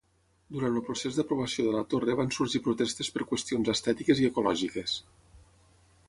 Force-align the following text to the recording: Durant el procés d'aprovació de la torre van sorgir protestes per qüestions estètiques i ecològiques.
Durant 0.53 0.77
el 0.77 0.83
procés 0.85 1.17
d'aprovació 1.17 1.65
de 1.67 1.73
la 1.75 1.83
torre 1.91 2.15
van 2.19 2.33
sorgir 2.37 2.61
protestes 2.67 3.11
per 3.17 3.27
qüestions 3.33 3.69
estètiques 3.75 4.23
i 4.23 4.29
ecològiques. 4.31 4.95